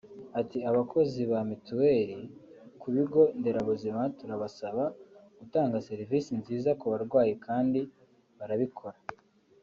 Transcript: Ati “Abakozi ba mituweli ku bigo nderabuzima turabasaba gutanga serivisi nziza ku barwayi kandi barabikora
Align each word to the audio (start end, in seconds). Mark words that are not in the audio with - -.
Ati 0.39 0.57
“Abakozi 0.69 1.19
ba 1.31 1.39
mituweli 1.49 2.17
ku 2.79 2.87
bigo 2.95 3.21
nderabuzima 3.37 4.01
turabasaba 4.17 4.83
gutanga 5.39 5.83
serivisi 5.87 6.29
nziza 6.41 6.69
ku 6.79 6.85
barwayi 6.91 7.33
kandi 7.45 7.81
barabikora 8.37 8.97